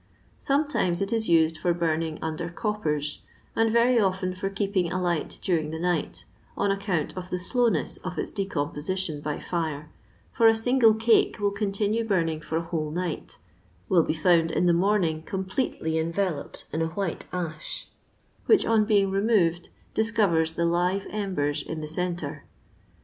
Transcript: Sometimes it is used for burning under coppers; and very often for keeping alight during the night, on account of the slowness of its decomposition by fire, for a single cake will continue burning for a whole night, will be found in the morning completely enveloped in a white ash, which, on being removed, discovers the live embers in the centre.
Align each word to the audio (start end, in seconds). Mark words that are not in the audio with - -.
Sometimes 0.39 0.99
it 0.99 1.13
is 1.13 1.29
used 1.29 1.59
for 1.59 1.75
burning 1.75 2.17
under 2.23 2.49
coppers; 2.49 3.21
and 3.55 3.71
very 3.71 3.99
often 3.99 4.33
for 4.33 4.49
keeping 4.49 4.91
alight 4.91 5.37
during 5.43 5.69
the 5.69 5.77
night, 5.77 6.25
on 6.57 6.71
account 6.71 7.15
of 7.15 7.29
the 7.29 7.37
slowness 7.37 7.97
of 7.97 8.17
its 8.17 8.31
decomposition 8.31 9.21
by 9.21 9.37
fire, 9.39 9.91
for 10.31 10.47
a 10.47 10.55
single 10.55 10.95
cake 10.95 11.37
will 11.39 11.51
continue 11.51 12.03
burning 12.03 12.41
for 12.41 12.57
a 12.57 12.63
whole 12.63 12.89
night, 12.89 13.37
will 13.89 14.01
be 14.01 14.15
found 14.15 14.49
in 14.49 14.65
the 14.65 14.73
morning 14.73 15.21
completely 15.21 15.99
enveloped 15.99 16.65
in 16.73 16.81
a 16.81 16.87
white 16.87 17.27
ash, 17.31 17.87
which, 18.47 18.65
on 18.65 18.85
being 18.85 19.11
removed, 19.11 19.69
discovers 19.93 20.53
the 20.53 20.65
live 20.65 21.05
embers 21.11 21.61
in 21.61 21.79
the 21.79 21.87
centre. 21.87 22.43